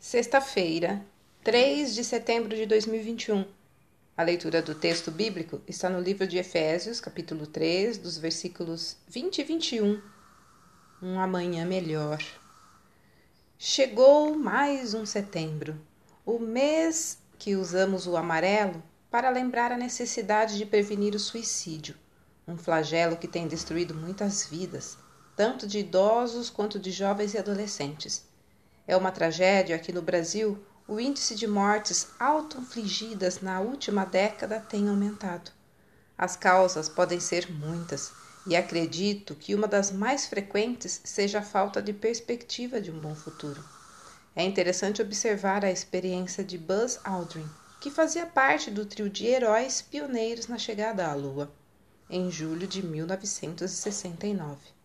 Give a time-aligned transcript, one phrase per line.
[0.00, 1.04] Sexta-feira,
[1.42, 3.44] 3 de setembro de 2021.
[4.16, 9.38] A leitura do texto bíblico está no livro de Efésios, capítulo 3, dos versículos 20
[9.38, 10.00] e 21.
[11.02, 12.22] Um amanhã melhor.
[13.58, 15.76] Chegou mais um setembro,
[16.24, 18.80] o mês que usamos o amarelo
[19.10, 21.96] para lembrar a necessidade de prevenir o suicídio,
[22.46, 24.96] um flagelo que tem destruído muitas vidas,
[25.36, 28.27] tanto de idosos quanto de jovens e adolescentes.
[28.88, 30.58] É uma tragédia que no Brasil
[30.88, 35.50] o índice de mortes auto-infligidas na última década tem aumentado.
[36.16, 38.10] As causas podem ser muitas
[38.46, 43.14] e acredito que uma das mais frequentes seja a falta de perspectiva de um bom
[43.14, 43.62] futuro.
[44.34, 47.46] É interessante observar a experiência de Buzz Aldrin,
[47.82, 51.52] que fazia parte do trio de heróis pioneiros na chegada à Lua,
[52.08, 54.77] em julho de 1969.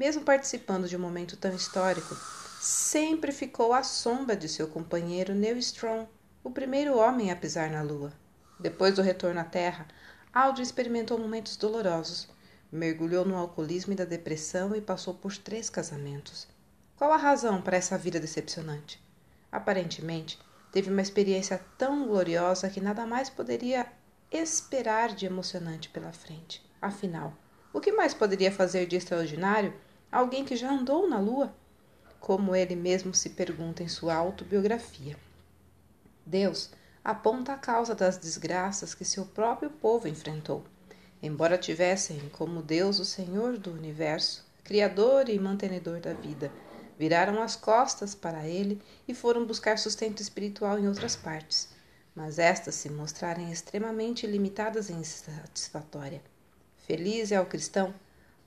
[0.00, 2.16] Mesmo participando de um momento tão histórico,
[2.58, 6.08] sempre ficou à sombra de seu companheiro Neil Strong,
[6.42, 8.10] o primeiro homem a pisar na Lua.
[8.58, 9.86] Depois do retorno à Terra,
[10.32, 12.30] Aldrin experimentou momentos dolorosos.
[12.72, 16.48] Mergulhou no alcoolismo e da depressão e passou por três casamentos.
[16.96, 18.98] Qual a razão para essa vida decepcionante?
[19.52, 20.38] Aparentemente,
[20.72, 23.86] teve uma experiência tão gloriosa que nada mais poderia
[24.32, 26.64] esperar de emocionante pela frente.
[26.80, 27.36] Afinal,
[27.70, 29.74] o que mais poderia fazer de extraordinário
[30.10, 31.54] alguém que já andou na Lua?
[32.20, 35.16] como ele mesmo se pergunta em sua autobiografia.
[36.24, 36.70] Deus
[37.02, 40.62] aponta a causa das desgraças que seu próprio povo enfrentou.
[41.22, 46.52] Embora tivessem como Deus o Senhor do universo, Criador e mantenedor da vida,
[46.98, 51.70] viraram as costas para ele e foram buscar sustento espiritual em outras partes,
[52.14, 56.22] mas estas se mostrarem extremamente limitadas e insatisfatórias.
[56.86, 57.94] Feliz é o cristão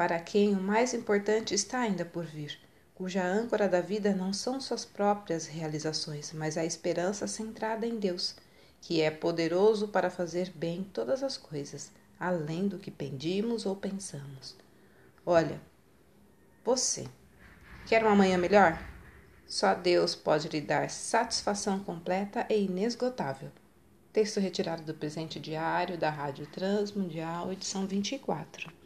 [0.00, 2.58] para quem o mais importante está ainda por vir
[2.94, 8.34] cuja âncora da vida não são suas próprias realizações, mas a esperança centrada em Deus,
[8.80, 14.56] que é poderoso para fazer bem todas as coisas, além do que pedimos ou pensamos.
[15.26, 15.60] Olha,
[16.64, 17.06] você
[17.86, 18.82] quer uma manhã melhor?
[19.46, 23.50] Só Deus pode lhe dar satisfação completa e inesgotável.
[24.14, 28.79] Texto retirado do presente diário da Rádio Transmundial, edição 24.